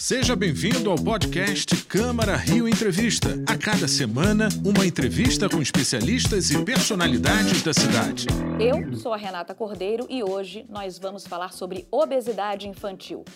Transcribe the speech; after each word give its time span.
Seja 0.00 0.34
bem-vindo 0.34 0.90
ao 0.90 0.96
podcast 0.96 1.84
Câmara 1.84 2.34
Rio 2.34 2.66
Entrevista. 2.66 3.38
A 3.46 3.54
cada 3.54 3.86
semana, 3.86 4.48
uma 4.64 4.86
entrevista 4.86 5.46
com 5.46 5.60
especialistas 5.60 6.50
e 6.50 6.64
personalidades 6.64 7.62
da 7.62 7.74
cidade. 7.74 8.26
Eu 8.58 8.96
sou 8.96 9.12
a 9.12 9.18
Renata 9.18 9.54
Cordeiro 9.54 10.06
e 10.08 10.22
hoje 10.22 10.64
nós 10.70 10.98
vamos 10.98 11.26
falar 11.26 11.52
sobre 11.52 11.86
obesidade 11.90 12.66
infantil. 12.66 13.26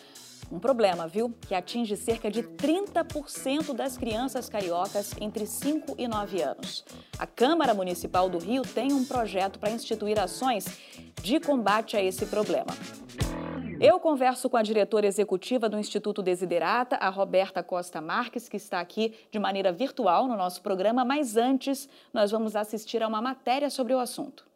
Um 0.50 0.58
problema, 0.58 1.06
viu? 1.06 1.34
Que 1.46 1.54
atinge 1.54 1.98
cerca 1.98 2.30
de 2.30 2.42
30% 2.42 3.74
das 3.74 3.98
crianças 3.98 4.48
cariocas 4.48 5.12
entre 5.20 5.46
5 5.46 5.96
e 5.98 6.08
9 6.08 6.40
anos. 6.40 6.82
A 7.18 7.26
Câmara 7.26 7.74
Municipal 7.74 8.30
do 8.30 8.38
Rio 8.38 8.62
tem 8.62 8.90
um 8.90 9.04
projeto 9.04 9.58
para 9.58 9.70
instituir 9.70 10.18
ações 10.18 10.64
de 11.22 11.38
combate 11.40 11.94
a 11.94 12.02
esse 12.02 12.24
problema. 12.24 12.74
Eu 13.80 13.98
converso 13.98 14.48
com 14.48 14.56
a 14.56 14.62
diretora 14.62 15.06
executiva 15.06 15.68
do 15.68 15.78
Instituto 15.78 16.22
Desiderata, 16.22 16.96
a 16.96 17.08
Roberta 17.08 17.62
Costa 17.62 18.00
Marques, 18.00 18.48
que 18.48 18.56
está 18.56 18.80
aqui 18.80 19.14
de 19.30 19.38
maneira 19.38 19.72
virtual 19.72 20.28
no 20.28 20.36
nosso 20.36 20.62
programa, 20.62 21.04
mas 21.04 21.36
antes 21.36 21.88
nós 22.12 22.30
vamos 22.30 22.54
assistir 22.56 23.02
a 23.02 23.08
uma 23.08 23.20
matéria 23.20 23.70
sobre 23.70 23.94
o 23.94 23.98
assunto. 23.98 24.46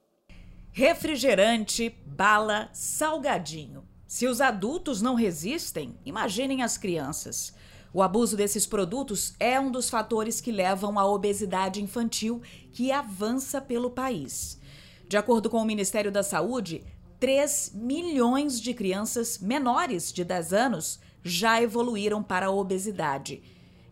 Refrigerante, 0.70 1.90
bala, 2.06 2.68
salgadinho. 2.72 3.84
Se 4.06 4.26
os 4.26 4.40
adultos 4.40 5.02
não 5.02 5.14
resistem, 5.14 5.98
imaginem 6.04 6.62
as 6.62 6.78
crianças. 6.78 7.54
O 7.92 8.02
abuso 8.02 8.36
desses 8.36 8.66
produtos 8.66 9.34
é 9.40 9.58
um 9.58 9.70
dos 9.70 9.90
fatores 9.90 10.40
que 10.40 10.52
levam 10.52 10.98
à 10.98 11.06
obesidade 11.06 11.82
infantil 11.82 12.40
que 12.72 12.92
avança 12.92 13.60
pelo 13.60 13.90
país. 13.90 14.60
De 15.08 15.16
acordo 15.16 15.48
com 15.48 15.56
o 15.58 15.64
Ministério 15.64 16.12
da 16.12 16.22
Saúde, 16.22 16.84
3 17.20 17.72
milhões 17.74 18.60
de 18.60 18.72
crianças 18.72 19.38
menores 19.38 20.12
de 20.12 20.22
10 20.22 20.52
anos 20.52 21.00
já 21.22 21.60
evoluíram 21.60 22.22
para 22.22 22.46
a 22.46 22.50
obesidade. 22.50 23.42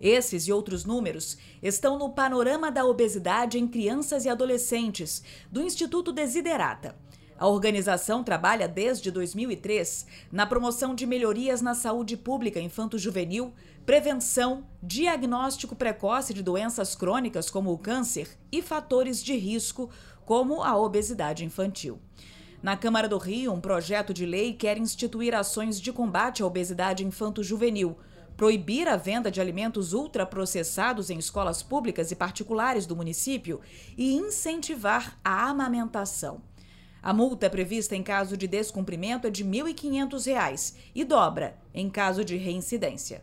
Esses 0.00 0.46
e 0.46 0.52
outros 0.52 0.84
números 0.84 1.36
estão 1.60 1.98
no 1.98 2.10
Panorama 2.10 2.70
da 2.70 2.84
Obesidade 2.84 3.58
em 3.58 3.66
Crianças 3.66 4.24
e 4.24 4.28
Adolescentes, 4.28 5.24
do 5.50 5.60
Instituto 5.60 6.12
Desiderata. 6.12 6.94
A 7.36 7.48
organização 7.48 8.22
trabalha 8.22 8.68
desde 8.68 9.10
2003 9.10 10.06
na 10.30 10.46
promoção 10.46 10.94
de 10.94 11.04
melhorias 11.04 11.60
na 11.60 11.74
saúde 11.74 12.16
pública 12.16 12.60
infanto-juvenil, 12.60 13.52
prevenção, 13.84 14.64
diagnóstico 14.80 15.74
precoce 15.74 16.32
de 16.32 16.44
doenças 16.44 16.94
crônicas 16.94 17.50
como 17.50 17.72
o 17.72 17.78
câncer 17.78 18.28
e 18.52 18.62
fatores 18.62 19.22
de 19.22 19.36
risco 19.36 19.90
como 20.24 20.62
a 20.62 20.76
obesidade 20.76 21.44
infantil. 21.44 22.00
Na 22.62 22.76
Câmara 22.76 23.08
do 23.08 23.18
Rio, 23.18 23.52
um 23.52 23.60
projeto 23.60 24.14
de 24.14 24.24
lei 24.24 24.52
quer 24.52 24.78
instituir 24.78 25.34
ações 25.34 25.80
de 25.80 25.92
combate 25.92 26.42
à 26.42 26.46
obesidade 26.46 27.04
infanto-juvenil, 27.04 27.96
proibir 28.36 28.88
a 28.88 28.96
venda 28.96 29.30
de 29.30 29.40
alimentos 29.40 29.92
ultraprocessados 29.92 31.10
em 31.10 31.18
escolas 31.18 31.62
públicas 31.62 32.10
e 32.10 32.16
particulares 32.16 32.86
do 32.86 32.96
município 32.96 33.60
e 33.96 34.14
incentivar 34.14 35.18
a 35.24 35.48
amamentação. 35.48 36.40
A 37.02 37.12
multa 37.12 37.48
prevista 37.48 37.94
em 37.94 38.02
caso 38.02 38.36
de 38.36 38.48
descumprimento 38.48 39.26
é 39.26 39.30
de 39.30 39.44
R$ 39.44 39.50
1.500 39.50 40.74
e 40.94 41.04
dobra 41.04 41.56
em 41.72 41.88
caso 41.88 42.24
de 42.24 42.36
reincidência. 42.36 43.22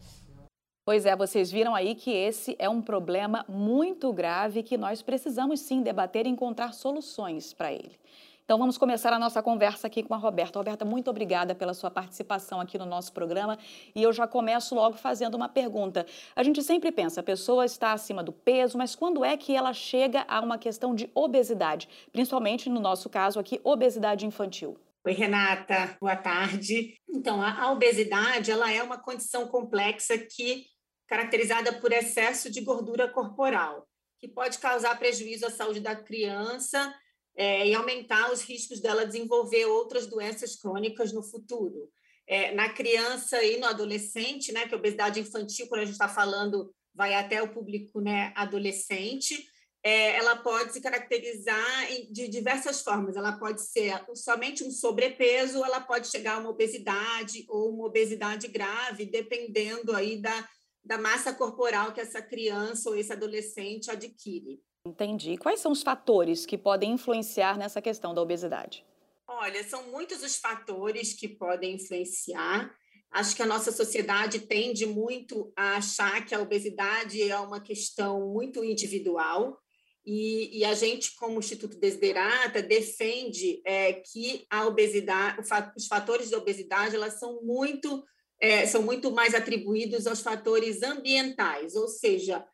Pois 0.86 1.06
é, 1.06 1.16
vocês 1.16 1.50
viram 1.50 1.74
aí 1.74 1.96
que 1.96 2.12
esse 2.12 2.56
é 2.60 2.68
um 2.68 2.82
problema 2.82 3.46
muito 3.48 4.12
grave 4.12 4.64
que 4.64 4.78
nós 4.78 5.02
precisamos 5.02 5.62
sim 5.62 5.82
debater 5.82 6.26
e 6.26 6.30
encontrar 6.30 6.74
soluções 6.74 7.54
para 7.54 7.72
ele. 7.72 7.98
Então 8.46 8.58
vamos 8.58 8.78
começar 8.78 9.14
a 9.14 9.18
nossa 9.18 9.42
conversa 9.42 9.88
aqui 9.88 10.04
com 10.04 10.14
a 10.14 10.18
Roberta. 10.18 10.60
Roberta, 10.60 10.84
muito 10.84 11.10
obrigada 11.10 11.56
pela 11.56 11.74
sua 11.74 11.90
participação 11.90 12.60
aqui 12.60 12.78
no 12.78 12.86
nosso 12.86 13.14
programa. 13.14 13.58
E 13.96 14.04
eu 14.04 14.12
já 14.12 14.28
começo 14.28 14.76
logo 14.76 14.98
fazendo 14.98 15.36
uma 15.36 15.48
pergunta. 15.48 16.06
A 16.36 16.44
gente 16.44 16.62
sempre 16.62 16.92
pensa, 16.92 17.22
a 17.22 17.24
pessoa 17.24 17.64
está 17.66 17.94
acima 17.94 18.22
do 18.22 18.34
peso, 18.34 18.78
mas 18.78 18.96
quando 18.96 19.24
é 19.24 19.38
que 19.38 19.56
ela 19.56 19.72
chega 19.72 20.26
a 20.28 20.42
uma 20.42 20.58
questão 20.58 20.94
de 20.94 21.10
obesidade? 21.16 21.88
Principalmente 22.12 22.70
no 22.70 22.82
nosso 22.82 23.10
caso 23.10 23.40
aqui, 23.40 23.62
obesidade 23.64 24.26
infantil. 24.26 24.78
Oi, 25.06 25.14
Renata, 25.14 25.98
boa 26.02 26.16
tarde. 26.18 26.96
Então, 27.10 27.42
a, 27.42 27.72
obesidade 27.72 28.52
ela 28.52 28.70
é 28.70 28.84
uma 28.84 28.98
condição 28.98 29.48
complexa 29.48 30.18
que 30.18 30.66
caracterizada 31.08 31.72
por 31.72 31.94
excesso 31.94 32.52
de 32.52 32.60
gordura 32.60 33.08
corporal, 33.08 33.88
que 34.20 34.28
pode 34.28 34.58
causar 34.58 35.00
prejuízo 35.00 35.46
à 35.46 35.50
saúde 35.50 35.80
da 35.80 35.96
criança 35.96 36.94
é, 37.36 37.68
e 37.68 37.74
aumentar 37.74 38.32
os 38.32 38.42
riscos 38.42 38.80
dela 38.80 39.06
desenvolver 39.06 39.66
outras 39.66 40.08
doenças 40.08 40.56
crônicas 40.56 41.12
no 41.12 41.24
futuro. 41.24 41.90
É, 42.26 42.54
na 42.54 42.70
criança 42.70 43.44
e 43.44 43.58
no 43.58 43.66
adolescente, 43.66 44.52
né, 44.52 44.68
que 44.68 44.74
a 44.74 44.78
obesidade 44.78 45.20
infantil, 45.20 45.68
quando 45.68 45.82
a 45.82 45.86
gente 45.86 45.94
está 45.94 46.08
falando, 46.08 46.74
vai 46.94 47.14
até 47.14 47.42
o 47.42 47.52
público 47.52 48.00
né, 48.00 48.32
adolescente, 48.36 49.48
é, 49.84 50.16
ela 50.16 50.38
pode 50.38 50.72
se 50.72 50.80
caracterizar 50.80 51.88
de 52.10 52.30
diversas 52.30 52.82
formas. 52.82 53.18
Ela 53.18 53.34
pode 53.34 53.62
ser 53.62 54.02
somente 54.16 54.64
um 54.64 54.72
sobrepeso, 54.72 55.64
ela 55.66 55.82
pode 55.82 56.08
chegar 56.08 56.36
a 56.36 56.40
uma 56.40 56.52
obesidade 56.52 57.46
ou 57.50 57.74
uma 57.74 57.86
obesidade 57.86 58.48
grave, 58.48 59.06
dependendo 59.06 59.94
aí 59.94 60.22
da, 60.22 60.50
da 60.86 60.98
massa 60.98 61.34
corporal 61.34 61.92
que 61.92 62.00
essa 62.00 62.22
criança 62.22 62.90
ou 62.90 62.96
esse 62.96 63.12
adolescente 63.12 63.92
adquire. 63.92 64.62
Entendi. 64.86 65.38
Quais 65.38 65.62
são 65.62 65.72
os 65.72 65.82
fatores 65.82 66.46
que 66.46 66.58
podem 66.58 66.92
influenciar 66.92 67.58
nessa 67.58 67.82
questão 67.82 68.14
da 68.14 68.22
obesidade? 68.22 68.86
Olha, 69.26 69.64
são 69.64 69.90
muitos 69.90 70.22
os 70.22 70.36
fatores 70.36 71.14
que 71.14 71.28
podem 71.28 71.76
influenciar. 71.76 72.76
Acho 73.10 73.34
que 73.34 73.42
a 73.42 73.46
nossa 73.46 73.72
sociedade 73.72 74.40
tende 74.40 74.86
muito 74.86 75.54
a 75.56 75.78
achar 75.78 76.26
que 76.26 76.36
a 76.36 76.42
obesidade 76.42 77.22
é 77.22 77.40
uma 77.40 77.62
questão 77.62 78.34
muito 78.34 78.62
individual. 78.64 79.58
E, 80.06 80.60
e 80.60 80.66
a 80.66 80.74
gente, 80.74 81.16
como 81.16 81.40
Instituto 81.40 81.78
Desiderata, 81.80 82.62
defende 82.62 83.62
é, 83.66 83.94
que 83.94 84.46
a 84.50 84.68
obesidade, 84.68 85.40
os 85.78 85.88
fatores 85.88 86.30
da 86.30 86.38
obesidade, 86.38 86.98
elas 86.98 87.20
são 87.20 87.42
muito, 87.42 88.04
é, 88.38 88.68
são 88.68 88.82
muito 88.82 89.12
mais 89.12 89.34
atribuídos 89.34 90.06
aos 90.08 90.20
fatores 90.20 90.84
ambientais, 90.84 91.74
ou 91.76 91.88
seja, 91.88 92.46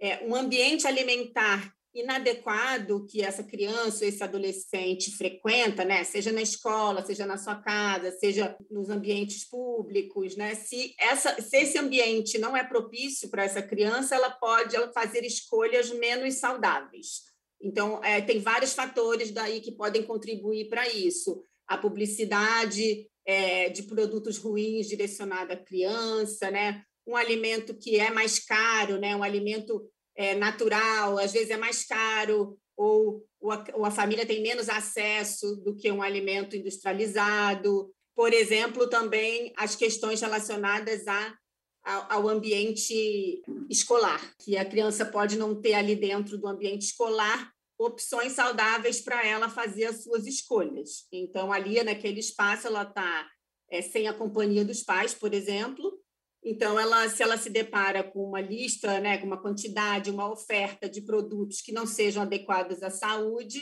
é, 0.00 0.24
um 0.26 0.34
ambiente 0.34 0.86
alimentar 0.86 1.75
inadequado 2.00 3.06
que 3.06 3.22
essa 3.22 3.42
criança 3.42 4.04
ou 4.04 4.08
esse 4.08 4.22
adolescente 4.22 5.10
frequenta, 5.16 5.84
né, 5.84 6.04
seja 6.04 6.32
na 6.32 6.42
escola, 6.42 7.04
seja 7.04 7.26
na 7.26 7.38
sua 7.38 7.56
casa, 7.56 8.10
seja 8.12 8.56
nos 8.70 8.90
ambientes 8.90 9.48
públicos, 9.48 10.36
né, 10.36 10.54
se, 10.54 10.94
essa, 10.98 11.40
se 11.40 11.56
esse 11.56 11.78
ambiente 11.78 12.38
não 12.38 12.56
é 12.56 12.62
propício 12.62 13.30
para 13.30 13.44
essa 13.44 13.62
criança, 13.62 14.14
ela 14.14 14.30
pode 14.30 14.76
fazer 14.92 15.24
escolhas 15.24 15.90
menos 15.90 16.34
saudáveis. 16.34 17.22
Então, 17.60 18.02
é, 18.04 18.20
tem 18.20 18.38
vários 18.38 18.74
fatores 18.74 19.30
daí 19.30 19.60
que 19.60 19.72
podem 19.72 20.02
contribuir 20.02 20.68
para 20.68 20.88
isso. 20.88 21.42
A 21.66 21.78
publicidade 21.78 23.08
é, 23.26 23.70
de 23.70 23.82
produtos 23.84 24.38
ruins 24.38 24.86
direcionada 24.86 25.54
à 25.54 25.56
criança, 25.56 26.50
né? 26.50 26.82
um 27.06 27.16
alimento 27.16 27.74
que 27.74 27.98
é 27.98 28.10
mais 28.10 28.38
caro, 28.38 28.98
né? 28.98 29.14
um 29.14 29.22
alimento 29.22 29.88
é, 30.16 30.34
natural, 30.34 31.18
às 31.18 31.32
vezes 31.32 31.50
é 31.50 31.56
mais 31.56 31.84
caro, 31.84 32.58
ou, 32.76 33.24
ou, 33.40 33.52
a, 33.52 33.64
ou 33.74 33.84
a 33.84 33.90
família 33.90 34.26
tem 34.26 34.42
menos 34.42 34.68
acesso 34.68 35.56
do 35.56 35.76
que 35.76 35.90
um 35.90 36.02
alimento 36.02 36.56
industrializado. 36.56 37.90
Por 38.14 38.32
exemplo, 38.32 38.88
também 38.88 39.52
as 39.56 39.76
questões 39.76 40.20
relacionadas 40.20 41.06
a 41.06 41.36
ao 42.08 42.28
ambiente 42.28 43.42
escolar, 43.70 44.20
que 44.40 44.56
a 44.56 44.64
criança 44.64 45.06
pode 45.06 45.38
não 45.38 45.60
ter 45.60 45.74
ali 45.74 45.94
dentro 45.94 46.36
do 46.36 46.48
ambiente 46.48 46.86
escolar 46.86 47.52
opções 47.78 48.32
saudáveis 48.32 49.00
para 49.00 49.24
ela 49.24 49.48
fazer 49.48 49.84
as 49.84 50.02
suas 50.02 50.26
escolhas. 50.26 51.06
Então, 51.12 51.52
ali 51.52 51.82
naquele 51.84 52.18
espaço, 52.18 52.66
ela 52.66 52.82
está 52.82 53.28
é, 53.70 53.82
sem 53.82 54.08
a 54.08 54.14
companhia 54.14 54.64
dos 54.64 54.82
pais, 54.82 55.14
por 55.14 55.32
exemplo, 55.32 55.92
então, 56.48 56.78
ela, 56.78 57.08
se 57.08 57.20
ela 57.24 57.36
se 57.36 57.50
depara 57.50 58.04
com 58.04 58.22
uma 58.22 58.40
lista, 58.40 59.00
né, 59.00 59.18
com 59.18 59.26
uma 59.26 59.42
quantidade, 59.42 60.12
uma 60.12 60.30
oferta 60.30 60.88
de 60.88 61.00
produtos 61.00 61.60
que 61.60 61.72
não 61.72 61.84
sejam 61.84 62.22
adequados 62.22 62.84
à 62.84 62.88
saúde, 62.88 63.60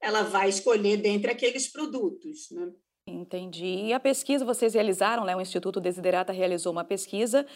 ela 0.00 0.22
vai 0.22 0.48
escolher 0.48 0.96
dentre 0.96 1.30
aqueles 1.30 1.70
produtos. 1.70 2.50
Né? 2.50 2.72
Entendi. 3.06 3.66
E 3.66 3.92
a 3.92 4.00
pesquisa 4.00 4.46
vocês 4.46 4.72
realizaram, 4.72 5.26
né? 5.26 5.36
O 5.36 5.42
Instituto 5.42 5.78
Desiderata 5.78 6.32
realizou 6.32 6.72
uma 6.72 6.84
pesquisa 6.84 7.46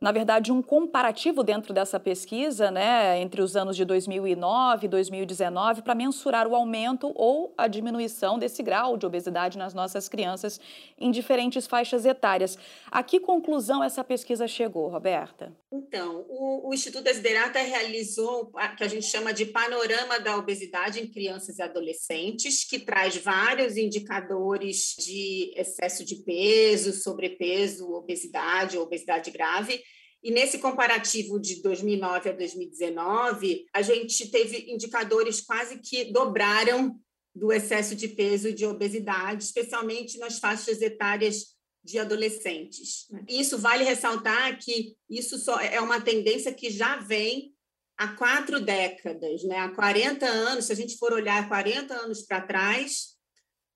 na 0.00 0.12
verdade, 0.12 0.52
um 0.52 0.62
comparativo 0.62 1.42
dentro 1.42 1.74
dessa 1.74 1.98
pesquisa, 1.98 2.70
né, 2.70 3.20
entre 3.20 3.42
os 3.42 3.56
anos 3.56 3.76
de 3.76 3.84
2009 3.84 4.86
e 4.86 4.88
2019, 4.88 5.82
para 5.82 5.94
mensurar 5.94 6.46
o 6.46 6.54
aumento 6.54 7.10
ou 7.16 7.52
a 7.58 7.66
diminuição 7.66 8.38
desse 8.38 8.62
grau 8.62 8.96
de 8.96 9.04
obesidade 9.04 9.58
nas 9.58 9.74
nossas 9.74 10.08
crianças 10.08 10.60
em 10.96 11.10
diferentes 11.10 11.66
faixas 11.66 12.06
etárias. 12.06 12.56
A 12.90 13.02
que 13.02 13.18
conclusão 13.18 13.82
essa 13.82 14.04
pesquisa 14.04 14.46
chegou, 14.46 14.88
Roberta? 14.88 15.52
Então, 15.72 16.24
o, 16.28 16.68
o 16.68 16.74
Instituto 16.74 17.02
Desiderata 17.02 17.58
realizou 17.58 18.52
o 18.54 18.76
que 18.76 18.84
a 18.84 18.88
gente 18.88 19.04
chama 19.04 19.34
de 19.34 19.46
panorama 19.46 20.20
da 20.20 20.36
obesidade 20.36 21.00
em 21.00 21.10
crianças 21.10 21.58
e 21.58 21.62
adolescentes, 21.62 22.64
que 22.64 22.78
traz 22.78 23.16
vários 23.16 23.76
indicadores 23.76 24.94
de 24.96 25.52
excesso 25.56 26.04
de 26.04 26.16
peso, 26.22 26.92
sobrepeso, 26.92 27.90
obesidade, 27.92 28.78
obesidade 28.78 29.32
grave 29.32 29.82
e 30.22 30.30
nesse 30.30 30.58
comparativo 30.58 31.38
de 31.38 31.62
2009 31.62 32.30
a 32.30 32.32
2019, 32.32 33.66
a 33.72 33.82
gente 33.82 34.28
teve 34.30 34.72
indicadores 34.72 35.40
quase 35.40 35.78
que 35.78 36.12
dobraram 36.12 36.98
do 37.34 37.52
excesso 37.52 37.94
de 37.94 38.08
peso 38.08 38.48
e 38.48 38.52
de 38.52 38.66
obesidade, 38.66 39.44
especialmente 39.44 40.18
nas 40.18 40.40
faixas 40.40 40.82
etárias 40.82 41.56
de 41.84 41.98
adolescentes. 41.98 43.06
Né? 43.10 43.24
Isso 43.28 43.56
vale 43.58 43.84
ressaltar 43.84 44.58
que 44.58 44.96
isso 45.08 45.38
só 45.38 45.60
é 45.60 45.80
uma 45.80 46.00
tendência 46.00 46.52
que 46.52 46.68
já 46.68 46.96
vem 46.96 47.54
há 47.96 48.08
quatro 48.08 48.60
décadas, 48.60 49.44
né? 49.44 49.58
há 49.58 49.68
40 49.68 50.26
anos, 50.26 50.66
se 50.66 50.72
a 50.72 50.76
gente 50.76 50.98
for 50.98 51.12
olhar 51.12 51.48
40 51.48 51.94
anos 51.94 52.22
para 52.22 52.40
trás, 52.40 53.16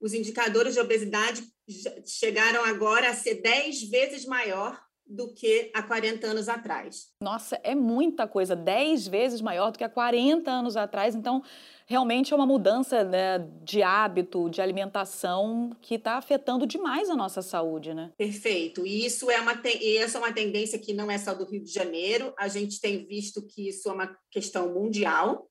os 0.00 0.12
indicadores 0.12 0.74
de 0.74 0.80
obesidade 0.80 1.44
chegaram 2.04 2.64
agora 2.64 3.10
a 3.10 3.14
ser 3.14 3.36
10 3.36 3.88
vezes 3.88 4.26
maior 4.26 4.80
do 5.12 5.32
que 5.32 5.70
há 5.75 5.82
40 5.82 6.26
anos 6.26 6.49
atrás. 6.49 7.09
Nossa, 7.23 7.61
é 7.62 7.75
muita 7.75 8.26
coisa, 8.26 8.56
10 8.56 9.06
vezes 9.09 9.41
maior 9.41 9.70
do 9.70 9.79
que 9.79 9.85
há 9.85 9.88
40 9.88 10.50
anos 10.50 10.76
atrás. 10.76 11.14
Então, 11.14 11.43
realmente 11.87 12.32
é 12.32 12.37
uma 12.37 12.47
mudança 12.47 13.05
né, 13.05 13.38
de 13.62 13.82
hábito, 13.82 14.49
de 14.49 14.62
alimentação 14.62 15.76
que 15.81 15.97
está 15.97 16.14
afetando 16.14 16.67
demais 16.67 17.11
a 17.11 17.17
nossa 17.17 17.43
saúde, 17.43 17.93
né? 17.93 18.11
Perfeito. 18.17 18.87
E 18.87 19.05
isso 19.05 19.31
é 19.31 19.38
uma 19.41 19.61
e 19.64 19.99
essa 19.99 20.17
é 20.17 20.20
uma 20.20 20.32
tendência 20.32 20.79
que 20.79 20.94
não 20.94 21.11
é 21.11 21.19
só 21.19 21.35
do 21.35 21.44
Rio 21.44 21.62
de 21.62 21.73
Janeiro. 21.73 22.32
A 22.38 22.49
gente 22.49 22.81
tem 22.81 23.06
visto 23.06 23.47
que 23.47 23.69
isso 23.69 23.88
é 23.88 23.93
uma 23.93 24.17
questão 24.31 24.73
mundial 24.73 25.49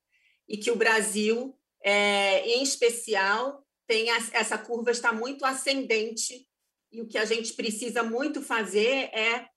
e 0.50 0.58
que 0.58 0.72
o 0.72 0.76
Brasil, 0.76 1.56
é, 1.84 2.48
em 2.48 2.64
especial, 2.64 3.64
tem 3.88 4.10
a, 4.10 4.18
essa 4.34 4.58
curva 4.58 4.90
está 4.90 5.14
muito 5.14 5.46
ascendente 5.46 6.48
e 6.92 7.02
o 7.02 7.08
que 7.08 7.18
a 7.18 7.26
gente 7.26 7.54
precisa 7.54 8.04
muito 8.04 8.42
fazer 8.42 9.10
é 9.14 9.48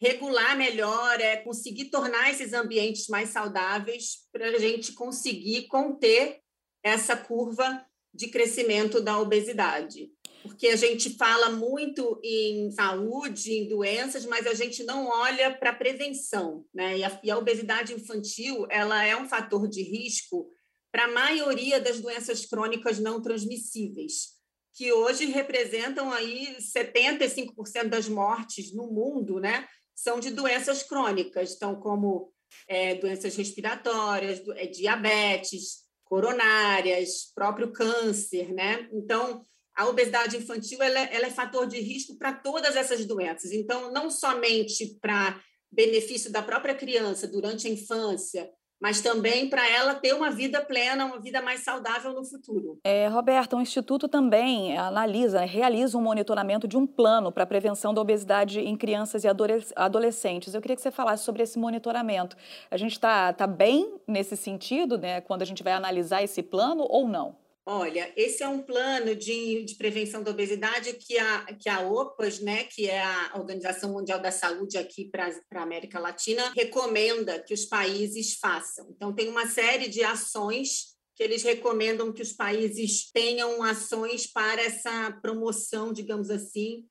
regular 0.00 0.56
melhor, 0.56 1.20
é 1.20 1.36
conseguir 1.36 1.86
tornar 1.86 2.30
esses 2.30 2.52
ambientes 2.52 3.08
mais 3.08 3.30
saudáveis 3.30 4.28
para 4.32 4.48
a 4.48 4.58
gente 4.58 4.92
conseguir 4.92 5.66
conter 5.66 6.40
essa 6.82 7.16
curva 7.16 7.84
de 8.12 8.28
crescimento 8.28 9.00
da 9.00 9.18
obesidade. 9.18 10.10
Porque 10.42 10.68
a 10.68 10.76
gente 10.76 11.16
fala 11.16 11.48
muito 11.50 12.20
em 12.22 12.70
saúde, 12.70 13.52
em 13.52 13.68
doenças, 13.68 14.26
mas 14.26 14.46
a 14.46 14.52
gente 14.52 14.84
não 14.84 15.06
olha 15.06 15.56
para 15.56 15.70
a 15.70 15.74
prevenção. 15.74 16.66
Né? 16.72 16.98
E 16.98 17.04
a, 17.04 17.20
e 17.24 17.30
a 17.30 17.38
obesidade 17.38 17.94
infantil 17.94 18.66
ela 18.70 19.02
é 19.04 19.16
um 19.16 19.26
fator 19.26 19.66
de 19.66 19.82
risco 19.82 20.50
para 20.92 21.04
a 21.04 21.12
maioria 21.12 21.80
das 21.80 21.98
doenças 21.98 22.44
crônicas 22.44 22.98
não 22.98 23.22
transmissíveis 23.22 24.34
que 24.74 24.92
hoje 24.92 25.26
representam 25.26 26.12
aí 26.12 26.56
75% 26.58 27.88
das 27.88 28.08
mortes 28.08 28.74
no 28.74 28.88
mundo, 28.88 29.38
né? 29.38 29.66
São 29.94 30.18
de 30.18 30.30
doenças 30.30 30.82
crônicas, 30.82 31.54
então 31.54 31.76
como 31.76 32.32
é, 32.68 32.94
doenças 32.96 33.36
respiratórias, 33.36 34.42
é, 34.56 34.66
diabetes, 34.66 35.84
coronárias, 36.04 37.32
próprio 37.34 37.72
câncer, 37.72 38.52
né? 38.52 38.88
Então 38.92 39.42
a 39.76 39.88
obesidade 39.88 40.36
infantil 40.36 40.80
ela, 40.82 40.98
é, 40.98 41.16
ela 41.16 41.26
é 41.26 41.30
fator 41.30 41.66
de 41.66 41.80
risco 41.80 42.16
para 42.16 42.32
todas 42.32 42.76
essas 42.76 43.04
doenças. 43.04 43.52
Então 43.52 43.92
não 43.92 44.10
somente 44.10 44.98
para 45.00 45.40
benefício 45.70 46.30
da 46.30 46.42
própria 46.42 46.74
criança 46.74 47.26
durante 47.26 47.66
a 47.66 47.70
infância, 47.70 48.48
mas 48.80 49.00
também 49.00 49.48
para 49.48 49.68
ela 49.68 49.94
ter 49.94 50.14
uma 50.14 50.30
vida 50.30 50.60
plena, 50.64 51.06
uma 51.06 51.18
vida 51.18 51.40
mais 51.40 51.64
saudável 51.64 52.12
no 52.12 52.24
futuro. 52.24 52.78
É, 52.84 53.06
Roberta, 53.08 53.56
o 53.56 53.60
Instituto 53.60 54.08
também 54.08 54.76
analisa, 54.76 55.40
realiza 55.40 55.96
um 55.96 56.02
monitoramento 56.02 56.68
de 56.68 56.76
um 56.76 56.86
plano 56.86 57.32
para 57.32 57.44
a 57.44 57.46
prevenção 57.46 57.94
da 57.94 58.00
obesidade 58.00 58.60
em 58.60 58.76
crianças 58.76 59.24
e 59.24 59.28
adolescentes. 59.76 60.54
Eu 60.54 60.60
queria 60.60 60.76
que 60.76 60.82
você 60.82 60.90
falasse 60.90 61.24
sobre 61.24 61.42
esse 61.42 61.58
monitoramento. 61.58 62.36
A 62.70 62.76
gente 62.76 62.92
está 62.92 63.32
tá 63.32 63.46
bem 63.46 64.00
nesse 64.06 64.36
sentido, 64.36 64.98
né, 64.98 65.20
quando 65.20 65.42
a 65.42 65.46
gente 65.46 65.62
vai 65.62 65.72
analisar 65.72 66.22
esse 66.22 66.42
plano 66.42 66.86
ou 66.88 67.08
não? 67.08 67.43
Olha, 67.66 68.12
esse 68.14 68.42
é 68.42 68.48
um 68.48 68.60
plano 68.60 69.16
de, 69.16 69.64
de 69.64 69.74
prevenção 69.76 70.22
da 70.22 70.30
obesidade 70.30 70.92
que 70.92 71.16
a, 71.16 71.44
que 71.54 71.68
a 71.70 71.80
OPAS, 71.80 72.38
né, 72.40 72.64
que 72.64 72.90
é 72.90 73.02
a 73.02 73.32
Organização 73.36 73.90
Mundial 73.90 74.20
da 74.20 74.30
Saúde 74.30 74.76
aqui 74.76 75.08
para 75.10 75.30
a 75.54 75.62
América 75.62 75.98
Latina, 75.98 76.52
recomenda 76.54 77.42
que 77.42 77.54
os 77.54 77.64
países 77.64 78.34
façam. 78.34 78.90
Então, 78.90 79.14
tem 79.14 79.28
uma 79.28 79.46
série 79.46 79.88
de 79.88 80.04
ações 80.04 80.94
que 81.16 81.22
eles 81.22 81.42
recomendam 81.42 82.12
que 82.12 82.20
os 82.20 82.32
países 82.32 83.10
tenham 83.10 83.62
ações 83.62 84.26
para 84.26 84.60
essa 84.60 85.12
promoção, 85.22 85.90
digamos 85.90 86.28
assim, 86.28 86.84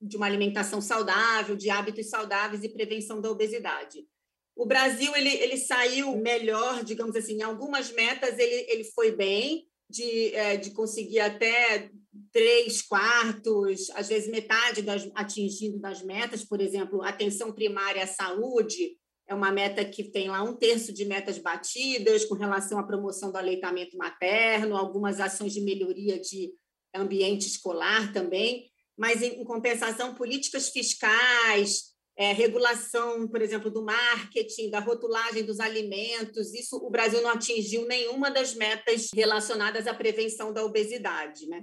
de 0.00 0.16
uma 0.16 0.26
alimentação 0.26 0.80
saudável, 0.80 1.56
de 1.56 1.68
hábitos 1.68 2.10
saudáveis 2.10 2.62
e 2.62 2.68
prevenção 2.68 3.20
da 3.20 3.30
obesidade. 3.30 4.06
O 4.54 4.66
Brasil 4.66 5.14
ele, 5.16 5.30
ele 5.30 5.56
saiu 5.56 6.16
melhor, 6.16 6.84
digamos 6.84 7.16
assim, 7.16 7.38
em 7.38 7.42
algumas 7.42 7.90
metas 7.90 8.38
ele, 8.38 8.66
ele 8.70 8.84
foi 8.84 9.10
bem, 9.10 9.66
de, 9.88 10.34
é, 10.34 10.56
de 10.56 10.70
conseguir 10.70 11.20
até 11.20 11.90
três 12.32 12.82
quartos, 12.82 13.90
às 13.90 14.08
vezes 14.08 14.30
metade 14.30 14.82
das, 14.82 15.08
atingindo 15.14 15.78
das 15.78 16.02
metas, 16.02 16.44
por 16.44 16.60
exemplo, 16.60 17.02
atenção 17.02 17.52
primária 17.52 18.02
à 18.02 18.06
saúde 18.06 18.96
é 19.28 19.34
uma 19.34 19.50
meta 19.50 19.84
que 19.84 20.04
tem 20.04 20.28
lá 20.28 20.42
um 20.42 20.54
terço 20.54 20.92
de 20.92 21.04
metas 21.04 21.38
batidas 21.38 22.24
com 22.24 22.34
relação 22.34 22.78
à 22.78 22.84
promoção 22.84 23.32
do 23.32 23.38
aleitamento 23.38 23.96
materno, 23.96 24.76
algumas 24.76 25.20
ações 25.20 25.52
de 25.52 25.60
melhoria 25.60 26.18
de 26.18 26.52
ambiente 26.94 27.46
escolar 27.46 28.12
também, 28.12 28.70
mas 28.96 29.22
em, 29.22 29.40
em 29.40 29.44
compensação 29.44 30.14
políticas 30.14 30.68
fiscais, 30.68 31.95
é, 32.16 32.32
regulação, 32.32 33.28
por 33.28 33.42
exemplo, 33.42 33.70
do 33.70 33.84
marketing, 33.84 34.70
da 34.70 34.80
rotulagem 34.80 35.44
dos 35.44 35.60
alimentos. 35.60 36.54
Isso 36.54 36.76
o 36.76 36.90
Brasil 36.90 37.20
não 37.20 37.30
atingiu 37.30 37.86
nenhuma 37.86 38.30
das 38.30 38.54
metas 38.54 39.08
relacionadas 39.14 39.86
à 39.86 39.92
prevenção 39.92 40.52
da 40.52 40.64
obesidade, 40.64 41.46
né? 41.46 41.62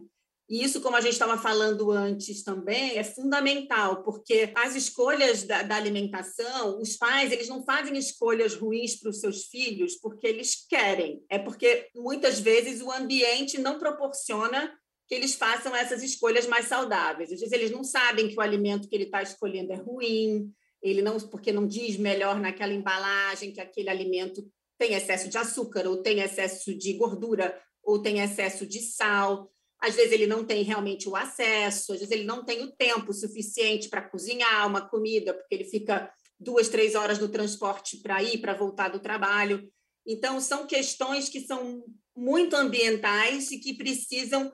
E 0.50 0.62
isso, 0.62 0.82
como 0.82 0.96
a 0.96 1.02
gente 1.02 1.14
estava 1.14 1.38
falando 1.38 1.90
antes 1.90 2.44
também, 2.44 2.98
é 2.98 3.04
fundamental, 3.04 4.04
porque 4.04 4.52
as 4.56 4.76
escolhas 4.76 5.44
da, 5.44 5.64
da, 5.64 5.76
alimentação, 5.76 6.80
os 6.82 6.98
pais, 6.98 7.32
eles 7.32 7.48
não 7.48 7.64
fazem 7.64 7.98
escolhas 7.98 8.54
ruins 8.54 9.00
para 9.00 9.10
os 9.10 9.22
seus 9.22 9.46
filhos 9.46 9.96
porque 9.96 10.28
eles 10.28 10.66
querem. 10.68 11.24
É 11.30 11.40
porque, 11.40 11.88
muitas 11.96 12.40
vezes, 12.40 12.82
o 12.82 12.92
ambiente 12.92 13.58
não 13.58 13.80
proporciona 13.80 14.72
que 15.08 15.16
eles 15.16 15.36
façam 15.36 15.76
essas 15.76 16.02
escolhas 16.02 16.48
mais 16.48 16.68
saudáveis. 16.68 17.32
Às 17.32 17.40
vezes 17.40 17.54
eles 17.54 17.72
não 17.72 17.84
sabem 17.84 18.28
que 18.28 18.38
o 18.38 18.42
alimento 18.42 18.88
que 18.88 18.96
ele 18.96 19.06
está 19.06 19.22
escolhendo 19.22 19.74
é 19.74 19.76
ruim, 19.76 20.52
ele 20.82 21.02
não, 21.02 21.18
porque 21.20 21.52
não 21.52 21.68
diz 21.68 21.98
melhor 21.98 22.40
naquela 22.40 22.74
embalagem 22.74 23.52
que 23.52 23.62
aquele 23.62 23.90
alimento 23.90 24.46
tem 24.78 24.94
excesso 24.94 25.30
de 25.30 25.38
açúcar, 25.38 25.88
ou 25.88 26.02
tem 26.02 26.20
excesso 26.20 26.76
de 26.78 26.94
gordura, 26.94 27.58
ou 27.84 28.02
tem 28.02 28.20
excesso 28.20 28.66
de 28.66 28.82
sal. 28.82 29.50
Às 29.80 29.96
vezes 29.96 30.12
ele 30.12 30.28
não 30.28 30.44
tem 30.46 30.64
realmente 30.64 31.08
o 31.08 31.16
acesso, 31.16 31.94
às 31.94 32.00
vezes 32.00 32.12
ele 32.12 32.26
não 32.26 32.44
tem 32.44 32.64
o 32.64 32.72
tempo 32.72 33.14
suficiente 33.14 33.90
para 33.90 34.02
cozinhar 34.02 34.68
uma 34.68 34.82
comida, 34.82 35.34
porque 35.34 35.56
ele 35.56 35.66
fica 35.66 36.12
duas, 36.40 36.70
três 36.70 36.96
horas 36.96 37.20
no 37.20 37.30
transporte 37.30 37.98
para 37.98 38.22
ir, 38.22 38.40
para 38.40 38.54
voltar 38.54 38.90
do 38.90 39.00
trabalho. 39.00 39.70
Então, 40.06 40.40
são 40.42 40.68
questões 40.68 41.30
que 41.30 41.42
são 41.42 41.84
muito 42.16 42.56
ambientais 42.56 43.52
e 43.52 43.60
que 43.60 43.74
precisam 43.74 44.52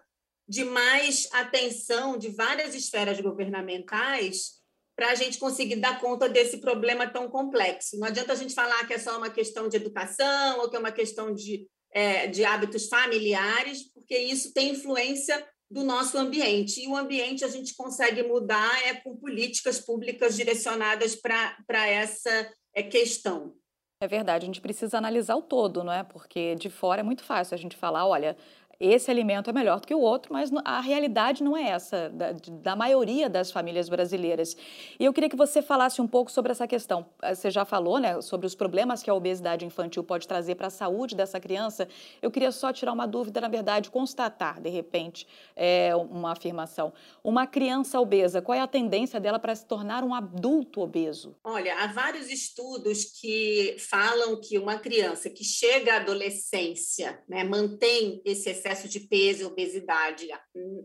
de 0.49 0.65
mais 0.65 1.29
atenção 1.31 2.17
de 2.17 2.29
várias 2.29 2.73
esferas 2.73 3.21
governamentais 3.21 4.57
para 4.95 5.11
a 5.11 5.15
gente 5.15 5.37
conseguir 5.37 5.75
dar 5.75 6.01
conta 6.01 6.27
desse 6.27 6.57
problema 6.57 7.07
tão 7.07 7.29
complexo. 7.29 7.97
Não 7.99 8.07
adianta 8.07 8.33
a 8.33 8.35
gente 8.35 8.55
falar 8.55 8.85
que 8.87 8.93
é 8.93 8.97
só 8.97 9.15
uma 9.17 9.29
questão 9.29 9.69
de 9.69 9.77
educação 9.77 10.59
ou 10.59 10.69
que 10.69 10.75
é 10.75 10.79
uma 10.79 10.91
questão 10.91 11.31
de, 11.31 11.67
é, 11.93 12.25
de 12.27 12.43
hábitos 12.43 12.87
familiares, 12.87 13.93
porque 13.93 14.17
isso 14.17 14.51
tem 14.51 14.71
influência 14.71 15.47
do 15.69 15.83
nosso 15.83 16.17
ambiente. 16.17 16.83
E 16.83 16.87
o 16.87 16.97
ambiente 16.97 17.45
a 17.45 17.47
gente 17.47 17.75
consegue 17.75 18.23
mudar 18.23 18.87
é 18.87 18.95
com 18.95 19.15
políticas 19.15 19.79
públicas 19.79 20.35
direcionadas 20.35 21.15
para 21.15 21.87
essa 21.87 22.51
é, 22.73 22.81
questão. 22.81 23.53
É 24.01 24.07
verdade, 24.07 24.45
a 24.45 24.47
gente 24.47 24.61
precisa 24.61 24.97
analisar 24.97 25.35
o 25.35 25.41
todo, 25.41 25.83
não 25.83 25.93
é? 25.93 26.03
Porque 26.03 26.55
de 26.55 26.69
fora 26.69 27.01
é 27.01 27.03
muito 27.03 27.23
fácil 27.23 27.53
a 27.53 27.57
gente 27.57 27.75
falar, 27.75 28.07
olha, 28.07 28.35
esse 28.79 29.11
alimento 29.11 29.49
é 29.49 29.53
melhor 29.53 29.81
do 29.81 29.87
que 29.87 29.93
o 29.93 29.99
outro, 29.99 30.31
mas 30.31 30.49
a 30.63 30.79
realidade 30.79 31.43
não 31.43 31.55
é 31.55 31.69
essa 31.69 32.09
da, 32.09 32.31
da 32.31 32.75
maioria 32.75 33.29
das 33.29 33.51
famílias 33.51 33.89
brasileiras. 33.89 34.55
E 34.97 35.03
eu 35.03 35.11
queria 35.11 35.29
que 35.29 35.35
você 35.35 35.61
falasse 35.61 36.01
um 36.01 36.07
pouco 36.07 36.31
sobre 36.31 36.51
essa 36.51 36.65
questão. 36.65 37.05
Eh, 37.21 37.35
você 37.35 37.51
já 37.51 37.65
falou, 37.65 37.99
né, 37.99 38.21
sobre 38.21 38.47
os 38.47 38.55
problemas 38.55 39.03
que 39.03 39.09
a 39.09 39.13
obesidade 39.13 39.65
infantil 39.65 40.01
pode 40.01 40.25
trazer 40.27 40.55
para 40.55 40.67
a 40.67 40.69
saúde 40.69 41.13
dessa 41.13 41.39
criança. 41.41 41.89
Eu 42.21 42.31
queria 42.31 42.51
só 42.53 42.71
tirar 42.71 42.93
uma 42.93 43.05
dúvida, 43.05 43.41
na 43.41 43.49
verdade, 43.49 43.91
constatar, 43.91 44.61
de 44.61 44.69
repente, 44.69 45.27
é, 45.57 45.93
uma 45.95 46.31
afirmação. 46.31 46.93
Uma 47.21 47.45
criança 47.45 47.99
obesa, 47.99 48.41
qual 48.41 48.57
é 48.57 48.61
a 48.61 48.67
tendência 48.67 49.19
dela 49.19 49.39
para 49.39 49.53
se 49.55 49.65
tornar 49.65 50.05
um 50.05 50.13
adulto 50.13 50.79
obeso? 50.79 51.35
Olha, 51.43 51.83
há 51.83 51.87
vários 51.87 52.29
estudos 52.29 53.03
que 53.03 53.75
falam 53.77 54.39
que 54.39 54.57
uma 54.57 54.77
criança 54.79 55.29
que 55.29 55.43
chega 55.43 55.95
à 55.95 55.97
adolescência, 55.97 57.21
né, 57.27 57.43
mantém 57.43 58.21
esse 58.23 58.49
de 58.87 58.99
peso 58.99 59.41
e 59.41 59.45
obesidade 59.45 60.27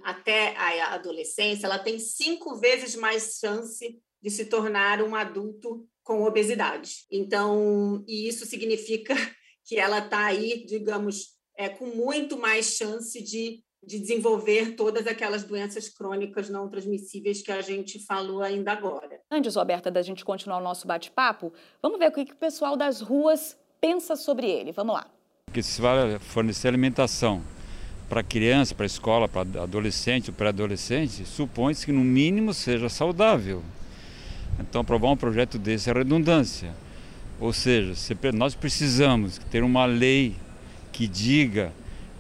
até 0.03 0.57
a 0.57 0.95
adolescência, 0.95 1.67
ela 1.67 1.79
tem 1.79 1.99
cinco 1.99 2.57
vezes 2.57 2.95
mais 2.95 3.39
chance 3.39 4.01
de 4.23 4.31
se 4.31 4.47
tornar 4.47 5.03
um 5.03 5.15
adulto 5.15 5.87
com 6.03 6.25
obesidade. 6.25 7.05
Então, 7.11 8.03
e 8.09 8.27
isso 8.27 8.47
significa 8.47 9.15
que 9.67 9.77
ela 9.77 9.99
está 9.99 10.25
aí, 10.27 10.65
digamos, 10.67 11.35
é, 11.57 11.69
com 11.69 11.87
muito 11.87 12.39
mais 12.39 12.77
chance 12.77 13.23
de, 13.23 13.63
de 13.83 13.99
desenvolver 13.99 14.77
todas 14.77 15.07
aquelas 15.07 15.45
doenças 15.45 15.89
crônicas 15.89 16.49
não 16.49 16.69
transmissíveis 16.69 17.43
que 17.43 17.53
a 17.53 17.61
gente 17.61 18.05
falou 18.05 18.43
ainda 18.43 18.73
agora. 18.73 19.21
Antes, 19.31 19.57
Roberta, 19.57 19.91
da 19.91 20.03
gente 20.03 20.25
continuar 20.25 20.59
o 20.59 20.63
nosso 20.63 20.87
bate-papo, 20.87 21.53
vamos 21.83 21.99
ver 21.99 22.09
o 22.09 22.13
que 22.13 22.33
o 22.33 22.37
pessoal 22.37 22.77
das 22.77 23.01
ruas 23.01 23.59
pensa 23.81 24.17
sobre 24.17 24.51
ele. 24.51 24.73
Vamos 24.73 24.95
lá. 24.95 25.11
Que 25.53 25.63
se 25.63 25.81
vai 25.81 26.19
fornecer 26.19 26.69
alimentação 26.69 27.43
para 28.09 28.23
criança, 28.23 28.75
para 28.75 28.87
escola, 28.87 29.29
para 29.29 29.43
adolescente, 29.63 30.31
pré-adolescente, 30.31 31.25
supõe-se 31.25 31.87
que 31.87 31.93
no 31.93 32.05
mínimo 32.05 32.53
seja 32.53 32.89
saudável. 32.89 33.63
Então, 34.61 34.81
aprovar 34.81 35.11
um 35.11 35.17
projeto 35.17 35.59
desse 35.59 35.91
é 35.91 35.93
redundância. 35.93 36.71
Ou 37.41 37.53
seja, 37.53 37.95
nós 38.33 38.55
precisamos 38.55 39.39
ter 39.51 39.65
uma 39.65 39.85
lei 39.85 40.37
que 40.93 41.09
diga 41.09 41.73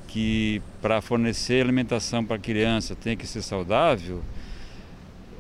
que 0.09 0.61
para 0.83 1.01
fornecer 1.01 1.63
alimentação 1.63 2.25
para 2.25 2.39
criança 2.39 2.97
tem 2.97 3.17
que 3.17 3.27
ser 3.27 3.43
saudável, 3.43 4.23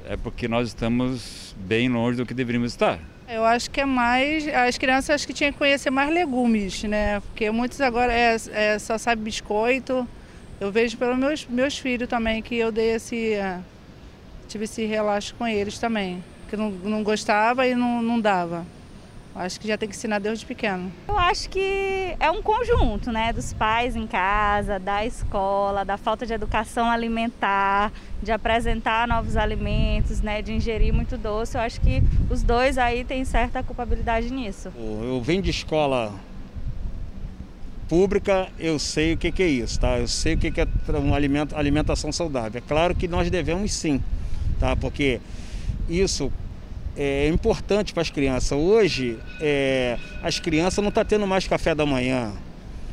é 0.08 0.16
porque 0.16 0.46
nós 0.46 0.68
estamos 0.68 1.54
bem 1.58 1.88
longe 1.88 2.16
do 2.16 2.26
que 2.26 2.34
deveríamos 2.34 2.72
estar. 2.72 3.00
Eu 3.28 3.44
acho 3.44 3.70
que 3.70 3.80
é 3.80 3.86
mais. 3.86 4.46
As 4.48 4.76
crianças 4.76 5.10
acho 5.10 5.26
que 5.26 5.32
tinham 5.32 5.50
que 5.50 5.58
conhecer 5.58 5.90
mais 5.90 6.12
legumes, 6.12 6.82
né? 6.84 7.20
Porque 7.20 7.50
muitos 7.50 7.80
agora 7.80 8.12
é, 8.12 8.36
é 8.52 8.78
só 8.78 8.98
sabe 8.98 9.22
biscoito. 9.22 10.06
Eu 10.60 10.70
vejo 10.70 10.96
pelos 10.96 11.18
meus, 11.18 11.46
meus 11.46 11.78
filhos 11.78 12.08
também 12.08 12.40
que 12.40 12.56
eu 12.56 12.70
dei 12.70 12.92
esse. 12.92 13.34
É, 13.34 13.60
tive 14.48 14.64
esse 14.64 14.84
relaxo 14.84 15.34
com 15.36 15.46
eles 15.46 15.78
também. 15.78 16.22
Que 16.48 16.56
não, 16.56 16.70
não 16.70 17.02
gostava 17.02 17.66
e 17.66 17.74
não, 17.74 18.00
não 18.02 18.20
dava. 18.20 18.64
Acho 19.34 19.58
que 19.58 19.66
já 19.66 19.76
tem 19.76 19.88
que 19.88 19.96
ensinar 19.96 20.20
desde 20.20 20.46
pequeno. 20.46 20.92
Eu 21.08 21.18
acho 21.18 21.50
que 21.50 22.14
é 22.20 22.30
um 22.30 22.40
conjunto, 22.40 23.10
né? 23.10 23.32
Dos 23.32 23.52
pais 23.52 23.96
em 23.96 24.06
casa, 24.06 24.78
da 24.78 25.04
escola, 25.04 25.84
da 25.84 25.96
falta 25.96 26.24
de 26.24 26.32
educação 26.32 26.88
alimentar, 26.88 27.92
de 28.22 28.30
apresentar 28.30 29.08
novos 29.08 29.36
alimentos, 29.36 30.20
né? 30.20 30.40
De 30.40 30.52
ingerir 30.52 30.94
muito 30.94 31.18
doce. 31.18 31.56
Eu 31.56 31.62
acho 31.62 31.80
que 31.80 32.00
os 32.30 32.44
dois 32.44 32.78
aí 32.78 33.02
têm 33.02 33.24
certa 33.24 33.60
culpabilidade 33.60 34.32
nisso. 34.32 34.72
Eu 34.76 35.20
venho 35.20 35.42
de 35.42 35.50
escola 35.50 36.12
pública, 37.88 38.48
eu 38.58 38.78
sei 38.78 39.14
o 39.14 39.16
que, 39.16 39.30
que 39.30 39.42
é 39.42 39.48
isso, 39.48 39.78
tá? 39.78 39.98
Eu 39.98 40.08
sei 40.08 40.34
o 40.34 40.38
que, 40.38 40.50
que 40.50 40.60
é 40.60 40.66
uma 40.98 41.16
alimentação 41.54 42.10
saudável. 42.12 42.58
É 42.58 42.68
claro 42.68 42.94
que 42.94 43.06
nós 43.06 43.30
devemos 43.30 43.72
sim, 43.72 44.00
tá? 44.58 44.74
Porque 44.74 45.20
isso 45.88 46.32
é 46.96 47.28
importante 47.28 47.92
para 47.92 48.02
as 48.02 48.10
crianças. 48.10 48.52
Hoje, 48.52 49.18
é, 49.40 49.98
as 50.22 50.38
crianças 50.38 50.78
não 50.82 50.88
estão 50.88 51.04
tá 51.04 51.08
tendo 51.08 51.26
mais 51.26 51.46
café 51.46 51.74
da 51.74 51.84
manhã. 51.84 52.32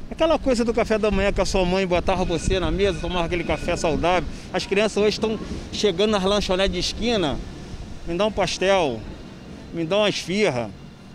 Aquela 0.10 0.38
coisa 0.38 0.65
do 0.65 0.74
café 0.74 0.98
da 0.98 1.10
manhã 1.10 1.31
que 1.31 1.39
a 1.39 1.45
sua 1.45 1.63
mãe 1.65 1.88
botava 1.88 2.25
você 2.25 2.60
na 2.60 2.69
mesa, 2.69 3.00
tomava 3.00 3.25
aquele 3.25 3.45
café 3.45 3.77
saudável. 3.77 4.27
As 4.51 4.65
crianças 4.65 4.98
hoje 4.98 5.15
estão 5.15 5.39
chegando 5.71 6.12
nas 6.12 6.24
lanchonetes 6.24 6.74
de 6.74 6.79
esquina, 6.79 7.38
me 8.05 8.17
dá 8.17 8.25
um 8.25 8.31
pastel, 8.31 9.00
me 9.74 9.86
dá 9.86 10.00
uma 10.00 10.10
esfirra 10.10 10.69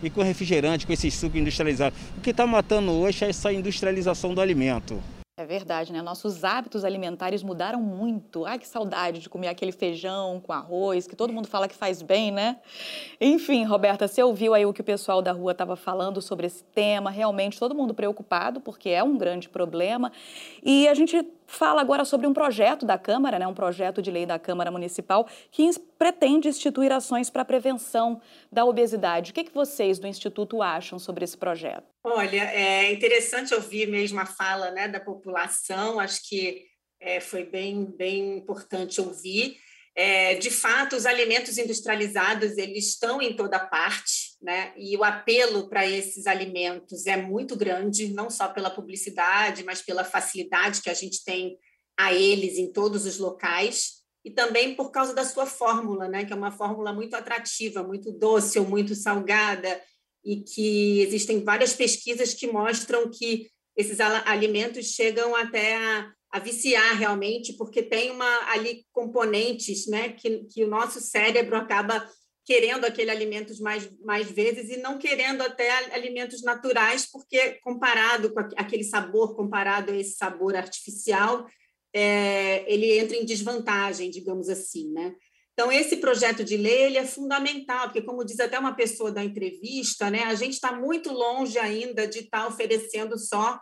e 0.07 0.11
com 0.11 0.23
refrigerante, 0.23 0.87
com 0.87 0.93
esse 0.93 1.11
suco 1.11 1.37
industrializado. 1.37 1.95
O 2.17 2.21
que 2.21 2.31
está 2.31 2.47
matando 2.47 2.93
hoje 2.93 3.25
é 3.25 3.29
essa 3.29 3.53
industrialização 3.53 4.35
do 4.35 4.41
alimento. 4.41 5.03
É 5.39 5.45
verdade, 5.45 5.93
né? 5.93 6.01
Nossos 6.01 6.45
hábitos 6.45 6.83
alimentares 6.83 7.43
mudaram 7.43 7.79
muito. 7.79 8.47
Ai, 8.47 8.59
que 8.59 8.67
saudade 8.67 9.21
de 9.21 9.29
comer 9.29 9.49
aquele 9.49 9.71
feijão 9.71 10.41
com 10.41 10.51
arroz, 10.51 11.07
que 11.07 11.15
todo 11.15 11.31
mundo 11.31 11.47
fala 11.47 11.69
que 11.69 11.75
faz 11.75 12.01
bem, 12.01 12.33
né? 12.33 12.57
Enfim, 13.21 13.63
Roberta, 13.65 14.09
você 14.09 14.23
ouviu 14.23 14.55
aí 14.55 14.65
o 14.65 14.73
que 14.73 14.81
o 14.81 14.85
pessoal 14.85 15.21
da 15.21 15.33
rua 15.33 15.53
estava 15.53 15.77
falando 15.77 16.23
sobre 16.23 16.47
esse 16.47 16.65
tema. 16.65 17.11
Realmente, 17.11 17.59
todo 17.59 17.75
mundo 17.75 17.93
preocupado, 17.93 18.63
porque 18.63 18.89
é 18.89 19.05
um 19.05 19.19
grande 19.19 19.47
problema. 19.47 20.11
E 20.65 20.89
a 20.89 20.95
gente 20.95 21.23
fala 21.47 21.81
agora 21.81 22.05
sobre 22.05 22.27
um 22.27 22.33
projeto 22.33 22.85
da 22.85 22.99
Câmara, 22.99 23.39
né, 23.39 23.47
um 23.47 23.55
projeto 23.55 24.03
de 24.03 24.11
lei 24.11 24.27
da 24.27 24.39
Câmara 24.39 24.71
Municipal 24.71 25.29
que 25.51 25.71
pretende 25.99 26.49
instituir 26.49 26.93
ações 26.93 27.31
para 27.31 27.43
a 27.43 27.45
prevenção 27.45 28.21
da 28.51 28.65
obesidade. 28.65 29.31
O 29.31 29.35
que, 29.35 29.45
que 29.45 29.55
vocês 29.55 29.99
do 29.99 30.07
Instituto 30.07 30.63
acham 30.63 30.99
sobre 30.99 31.25
esse 31.25 31.37
projeto? 31.37 31.87
Olha, 32.05 32.43
é 32.53 32.93
interessante 32.93 33.55
ouvir 33.55 33.89
mesmo 33.89 34.21
a 34.21 34.27
fala 34.27 34.71
né, 34.71 34.89
da 34.89 35.01
população, 35.01 35.99
acho 35.99 36.29
que 36.29 36.65
é, 37.01 37.21
foi 37.21 37.45
bem, 37.45 37.85
bem 37.85 38.39
importante 38.39 39.01
ouvir. 39.01 39.57
É, 39.95 40.35
de 40.35 40.51
fato, 40.51 40.95
os 40.95 41.07
alimentos 41.07 41.57
industrializados 41.57 42.59
eles 42.59 42.89
estão 42.89 43.23
em 43.23 43.35
toda 43.35 43.59
parte, 43.59 44.26
né? 44.41 44.73
E 44.77 44.97
o 44.97 45.05
apelo 45.05 45.69
para 45.69 45.87
esses 45.87 46.27
alimentos 46.27 47.07
é 47.07 47.17
muito 47.17 47.57
grande, 47.57 48.13
não 48.13 48.31
só 48.31 48.49
pela 48.49 48.71
publicidade, 48.71 49.65
mas 49.65 49.83
pela 49.83 50.05
facilidade 50.05 50.83
que 50.83 50.91
a 50.91 50.95
gente 50.95 51.25
tem 51.25 51.59
a 51.99 52.13
eles 52.13 52.59
em 52.59 52.73
todos 52.73 53.07
os 53.07 53.19
locais 53.19 54.03
e 54.25 54.31
também 54.31 54.75
por 54.75 54.91
causa 54.91 55.15
da 55.15 55.25
sua 55.25 55.47
fórmula, 55.47 56.09
né? 56.09 56.25
Que 56.25 56.33
é 56.33 56.37
uma 56.37 56.53
fórmula 56.53 56.93
muito 56.93 57.15
atrativa, 57.15 57.83
muito 57.83 58.13
doce 58.13 58.59
ou 58.59 58.67
muito 58.67 58.95
salgada 58.95 59.81
e 60.25 60.43
que 60.43 61.01
existem 61.01 61.43
várias 61.43 61.73
pesquisas 61.73 62.35
que 62.35 62.47
mostram 62.47 63.11
que 63.11 63.49
esses 63.77 64.01
alimentos 64.01 64.87
chegam 64.87 65.35
até 65.37 65.77
a 65.77 66.13
a 66.37 66.39
viciar 66.39 66.97
realmente, 66.99 67.55
porque 67.55 67.83
tem 67.83 68.11
uma 68.11 68.51
ali 68.53 68.85
componentes, 68.93 69.87
né, 69.87 70.11
que, 70.11 70.45
que 70.45 70.65
o 70.65 70.69
nosso 70.69 71.01
cérebro 71.01 71.57
acaba 71.57 72.07
querendo 72.47 72.85
aquele 72.85 73.11
alimentos 73.11 73.59
mais, 73.59 73.91
mais 74.05 74.31
vezes 74.31 74.71
e 74.71 74.77
não 74.77 74.99
querendo 74.99 75.43
até 75.43 75.69
alimentos 75.93 76.43
naturais, 76.43 77.05
porque 77.11 77.59
comparado 77.61 78.33
com 78.33 78.39
aquele 78.57 78.85
sabor, 78.85 79.35
comparado 79.35 79.91
a 79.91 79.97
esse 79.97 80.15
sabor 80.17 80.55
artificial, 80.55 81.45
é, 81.93 82.65
ele 82.73 82.99
entra 82.99 83.17
em 83.17 83.25
desvantagem, 83.25 84.11
digamos 84.11 84.49
assim, 84.49 84.93
né? 84.93 85.17
Então, 85.55 85.73
esse 85.73 85.97
projeto 85.97 86.45
de 86.45 86.57
lei 86.57 86.83
ele 86.83 86.99
é 86.99 87.07
fundamental, 87.07 87.87
porque, 87.87 88.03
como 88.03 88.25
diz 88.25 88.39
até 88.39 88.59
uma 88.59 88.75
pessoa 88.75 89.11
da 89.11 89.25
entrevista, 89.25 90.11
né, 90.11 90.25
a 90.25 90.35
gente 90.35 90.53
está 90.53 90.71
muito 90.71 91.11
longe 91.11 91.59
ainda 91.59 92.07
de 92.07 92.21
estar 92.21 92.43
tá 92.43 92.49
oferecendo 92.49 93.19
só 93.19 93.59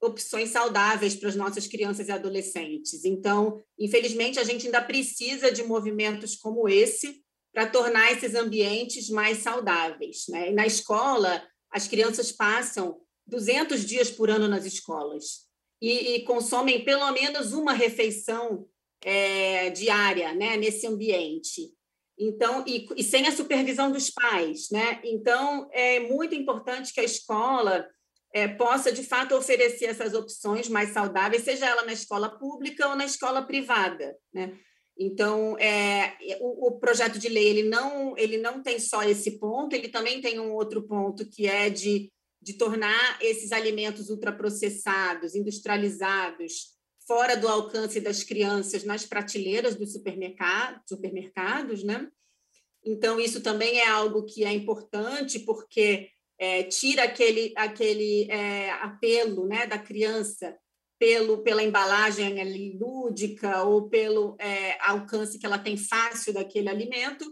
opções 0.00 0.48
saudáveis 0.48 1.14
para 1.14 1.28
as 1.28 1.36
nossas 1.36 1.66
crianças 1.66 2.08
e 2.08 2.12
adolescentes. 2.12 3.04
Então, 3.04 3.62
infelizmente, 3.78 4.38
a 4.38 4.44
gente 4.44 4.66
ainda 4.66 4.82
precisa 4.82 5.52
de 5.52 5.62
movimentos 5.62 6.34
como 6.34 6.68
esse 6.68 7.22
para 7.56 7.66
tornar 7.66 8.12
esses 8.12 8.34
ambientes 8.34 9.08
mais 9.08 9.38
saudáveis. 9.38 10.26
Né? 10.28 10.50
E 10.50 10.52
na 10.52 10.66
escola, 10.66 11.42
as 11.70 11.88
crianças 11.88 12.30
passam 12.30 13.00
200 13.26 13.82
dias 13.86 14.10
por 14.10 14.28
ano 14.28 14.46
nas 14.46 14.66
escolas 14.66 15.46
e, 15.80 16.16
e 16.16 16.24
consomem 16.24 16.84
pelo 16.84 17.10
menos 17.12 17.54
uma 17.54 17.72
refeição 17.72 18.68
é, 19.02 19.70
diária 19.70 20.34
né, 20.34 20.58
nesse 20.58 20.86
ambiente. 20.86 21.72
Então, 22.18 22.62
e, 22.66 22.86
e 22.94 23.02
sem 23.02 23.26
a 23.26 23.34
supervisão 23.34 23.90
dos 23.90 24.10
pais, 24.10 24.68
né? 24.70 25.00
Então, 25.02 25.66
é 25.72 26.00
muito 26.00 26.34
importante 26.34 26.92
que 26.92 27.00
a 27.00 27.04
escola 27.04 27.88
é, 28.34 28.46
possa, 28.46 28.92
de 28.92 29.02
fato, 29.02 29.34
oferecer 29.34 29.86
essas 29.86 30.12
opções 30.12 30.68
mais 30.68 30.90
saudáveis, 30.90 31.42
seja 31.42 31.64
ela 31.64 31.86
na 31.86 31.92
escola 31.94 32.28
pública 32.38 32.86
ou 32.86 32.96
na 32.96 33.06
escola 33.06 33.40
privada. 33.40 34.14
Né? 34.30 34.58
Então, 34.98 35.58
é, 35.58 36.16
o, 36.40 36.68
o, 36.68 36.78
projeto 36.78 37.18
de 37.18 37.28
lei 37.28 37.48
ele 37.48 37.68
não, 37.68 38.16
ele 38.16 38.38
não 38.38 38.62
tem 38.62 38.78
só 38.78 39.02
esse 39.02 39.38
ponto, 39.38 39.74
ele 39.74 39.88
também 39.88 40.22
tem 40.22 40.40
um 40.40 40.54
outro 40.54 40.82
ponto 40.82 41.28
que 41.28 41.46
é 41.46 41.68
de, 41.68 42.10
de 42.40 42.54
tornar 42.54 43.18
esses 43.20 43.52
alimentos 43.52 44.08
ultraprocessados, 44.08 45.34
industrializados, 45.34 46.74
fora 47.06 47.36
do 47.36 47.46
alcance 47.46 48.00
das 48.00 48.22
crianças 48.22 48.84
nas 48.84 49.04
prateleiras 49.04 49.76
dos 49.76 49.92
supermercado, 49.92 50.80
supermercados. 50.88 51.84
Né? 51.84 52.08
Então, 52.82 53.20
isso 53.20 53.42
também 53.42 53.78
é 53.78 53.88
algo 53.88 54.24
que 54.24 54.44
é 54.44 54.52
importante, 54.52 55.40
porque 55.40 56.08
é, 56.38 56.62
tira 56.62 57.04
aquele, 57.04 57.52
aquele 57.54 58.30
é, 58.30 58.70
apelo 58.70 59.46
né, 59.46 59.66
da 59.66 59.78
criança 59.78 60.56
pelo, 60.98 61.42
pela 61.42 61.62
embalagem 61.62 62.40
ali 62.40 62.78
lúdica 62.78 63.62
ou 63.62 63.88
pelo 63.88 64.36
é, 64.38 64.78
alcance 64.80 65.38
que 65.38 65.46
ela 65.46 65.58
tem 65.58 65.76
fácil 65.76 66.32
daquele 66.32 66.68
alimento 66.68 67.24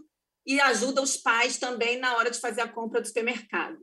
e 0.45 0.59
ajuda 0.61 1.01
os 1.01 1.17
pais 1.17 1.57
também 1.57 1.97
na 1.97 2.15
hora 2.15 2.29
de 2.29 2.39
fazer 2.39 2.61
a 2.61 2.67
compra 2.67 3.01
do 3.01 3.07
supermercado. 3.07 3.79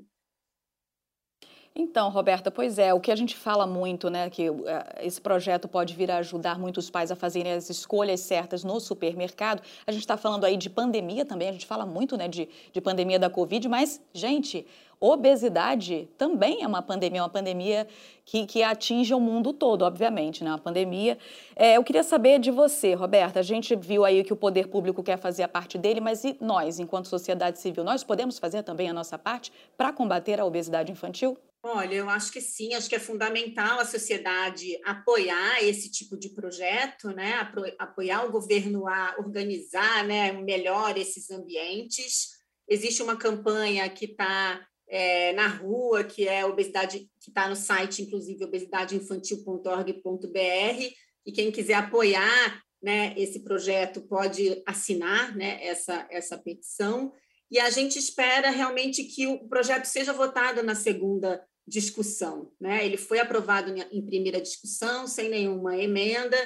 Então, 1.74 2.10
Roberta, 2.10 2.50
pois 2.50 2.78
é, 2.78 2.92
o 2.92 3.00
que 3.00 3.10
a 3.10 3.16
gente 3.16 3.34
fala 3.34 3.66
muito, 3.66 4.10
né, 4.10 4.28
que 4.28 4.50
uh, 4.50 4.64
esse 5.00 5.18
projeto 5.18 5.66
pode 5.66 5.94
vir 5.94 6.10
a 6.10 6.18
ajudar 6.18 6.58
muitos 6.58 6.90
pais 6.90 7.10
a 7.10 7.16
fazerem 7.16 7.52
as 7.52 7.70
escolhas 7.70 8.20
certas 8.20 8.62
no 8.62 8.78
supermercado. 8.78 9.62
A 9.86 9.90
gente 9.90 10.02
está 10.02 10.18
falando 10.18 10.44
aí 10.44 10.58
de 10.58 10.68
pandemia 10.68 11.24
também, 11.24 11.48
a 11.48 11.52
gente 11.52 11.64
fala 11.64 11.86
muito, 11.86 12.14
né, 12.14 12.28
de, 12.28 12.46
de 12.70 12.80
pandemia 12.80 13.18
da 13.18 13.30
Covid, 13.30 13.66
mas, 13.70 14.02
gente, 14.12 14.66
obesidade 15.00 16.10
também 16.18 16.62
é 16.62 16.66
uma 16.66 16.82
pandemia, 16.82 17.22
uma 17.22 17.28
pandemia 17.30 17.88
que, 18.24 18.46
que 18.46 18.62
atinge 18.62 19.14
o 19.14 19.18
mundo 19.18 19.52
todo, 19.54 19.82
obviamente, 19.82 20.44
né? 20.44 20.50
Uma 20.50 20.58
pandemia. 20.58 21.18
É, 21.56 21.76
eu 21.76 21.82
queria 21.82 22.04
saber 22.04 22.38
de 22.38 22.52
você, 22.52 22.94
Roberta. 22.94 23.40
A 23.40 23.42
gente 23.42 23.74
viu 23.74 24.04
aí 24.04 24.22
que 24.22 24.32
o 24.32 24.36
poder 24.36 24.68
público 24.68 25.02
quer 25.02 25.18
fazer 25.18 25.42
a 25.42 25.48
parte 25.48 25.76
dele, 25.76 26.00
mas 26.00 26.22
e 26.22 26.36
nós, 26.40 26.78
enquanto 26.78 27.08
sociedade 27.08 27.58
civil, 27.58 27.82
nós 27.82 28.04
podemos 28.04 28.38
fazer 28.38 28.62
também 28.62 28.88
a 28.88 28.92
nossa 28.92 29.18
parte 29.18 29.52
para 29.76 29.92
combater 29.92 30.38
a 30.38 30.44
obesidade 30.44 30.92
infantil? 30.92 31.36
Olha, 31.64 31.94
eu 31.94 32.10
acho 32.10 32.32
que 32.32 32.40
sim, 32.40 32.74
acho 32.74 32.88
que 32.88 32.96
é 32.96 32.98
fundamental 32.98 33.78
a 33.78 33.84
sociedade 33.84 34.76
apoiar 34.84 35.62
esse 35.62 35.88
tipo 35.88 36.18
de 36.18 36.30
projeto, 36.30 37.10
né? 37.10 37.34
apoiar 37.78 38.24
o 38.24 38.32
governo 38.32 38.88
a 38.88 39.14
organizar 39.20 40.04
né, 40.04 40.32
melhor 40.32 40.98
esses 40.98 41.30
ambientes. 41.30 42.30
Existe 42.68 43.00
uma 43.00 43.16
campanha 43.16 43.88
que 43.88 44.06
está 44.06 44.60
é, 44.88 45.32
na 45.34 45.46
rua, 45.46 46.02
que 46.02 46.26
é 46.26 46.44
obesidade, 46.44 47.08
que 47.20 47.30
está 47.30 47.48
no 47.48 47.54
site, 47.54 48.02
inclusive, 48.02 48.44
obesidadeinfantil.org.br, 48.44 50.94
e 51.24 51.32
quem 51.32 51.52
quiser 51.52 51.74
apoiar 51.74 52.60
né, 52.82 53.14
esse 53.16 53.44
projeto 53.44 54.00
pode 54.08 54.60
assinar 54.66 55.36
né, 55.36 55.64
essa, 55.64 56.08
essa 56.10 56.36
petição. 56.36 57.12
E 57.48 57.60
a 57.60 57.70
gente 57.70 58.00
espera 58.00 58.50
realmente 58.50 59.04
que 59.04 59.28
o 59.28 59.48
projeto 59.48 59.84
seja 59.84 60.12
votado 60.12 60.64
na 60.64 60.74
segunda 60.74 61.40
discussão. 61.66 62.52
Né? 62.60 62.84
Ele 62.84 62.96
foi 62.96 63.18
aprovado 63.18 63.72
em 63.90 64.04
primeira 64.04 64.40
discussão, 64.40 65.06
sem 65.06 65.28
nenhuma 65.28 65.76
emenda, 65.76 66.36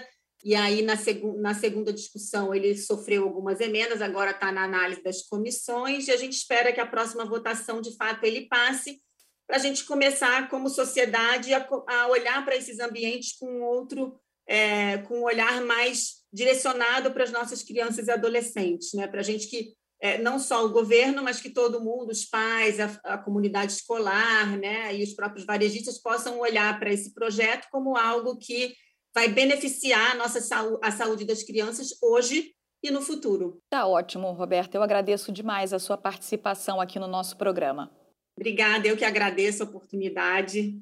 e 0.44 0.54
aí, 0.54 0.82
na, 0.82 0.96
seg 0.96 1.25
na 1.38 1.54
segunda 1.54 1.92
discussão, 1.92 2.54
ele 2.54 2.76
sofreu 2.76 3.25
algumas 3.25 3.58
emendas, 3.61 4.00
agora 4.00 4.30
está 4.30 4.52
na 4.52 4.62
análise 4.62 5.02
das 5.02 5.23
comissões, 5.23 6.06
e 6.06 6.12
a 6.12 6.16
gente 6.16 6.35
espera 6.35 6.73
que 6.73 6.80
a 6.80 6.87
próxima 6.87 7.25
votação, 7.25 7.80
de 7.80 7.96
fato, 7.96 8.23
ele 8.25 8.46
passe, 8.46 9.02
para 9.46 9.56
a 9.56 9.58
gente 9.58 9.85
começar, 9.85 10.49
como 10.49 10.68
sociedade, 10.68 11.52
a, 11.54 11.66
a 11.88 12.08
olhar 12.08 12.44
para 12.44 12.54
esses 12.54 12.78
ambientes 12.78 13.37
com 13.38 13.61
outro, 13.62 14.20
é, 14.46 14.99
com 14.99 15.20
um 15.20 15.25
olhar 15.25 15.62
mais 15.62 16.23
direcionado 16.32 17.12
para 17.12 17.25
as 17.25 17.32
nossas 17.32 17.62
crianças 17.62 18.06
e 18.06 18.11
adolescentes, 18.11 18.92
né? 18.92 19.06
para 19.06 19.20
a 19.20 19.25
gente 19.25 19.49
que 19.49 19.75
é, 20.00 20.19
não 20.19 20.38
só 20.38 20.65
o 20.65 20.71
governo, 20.71 21.23
mas 21.23 21.41
que 21.41 21.50
todo 21.50 21.83
mundo, 21.83 22.11
os 22.11 22.25
pais, 22.25 22.79
a, 22.79 22.87
a, 23.05 23.19
comunidade 23.19 23.73
escolar, 23.73 24.57
né, 24.59 24.95
e 24.95 25.03
os 25.03 25.15
próprios 25.15 25.47
varejistas 25.47 25.99
possam 25.99 26.38
olhar 26.38 26.79
para 26.79 26.93
esse 26.93 27.15
projeto 27.15 27.67
como 27.71 27.97
algo 27.97 28.37
que 28.37 28.75
vai 29.15 29.29
beneficiar 29.29 30.12
a 30.12 30.15
nossa 30.15 30.41
saúde, 30.41 30.79
a 30.83 30.91
saúde 30.91 31.25
das 31.25 31.43
crianças 31.43 31.97
hoje 32.03 32.55
e 32.83 32.91
no 32.91 33.00
futuro. 33.00 33.59
Tá 33.71 33.87
ótimo, 33.87 34.31
Roberta. 34.33 34.76
Eu 34.76 34.83
agradeço 34.83 35.33
demais 35.33 35.73
a 35.73 35.79
sua 35.79 35.97
participação 35.97 36.81
aqui 36.81 36.99
no 36.99 37.09
nosso 37.09 37.37
programa. 37.37 37.91
Obrigada, 38.38 38.87
eu 38.87 38.97
que 38.97 39.05
agradeço 39.05 39.62
a 39.62 39.67
oportunidade. 39.67 40.79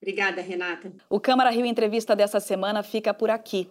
Obrigada, 0.00 0.40
Renata. 0.40 0.94
O 1.10 1.18
Câmara 1.18 1.50
Rio 1.50 1.66
Entrevista 1.66 2.14
dessa 2.14 2.38
semana 2.40 2.82
fica 2.82 3.12
por 3.12 3.28
aqui. 3.28 3.70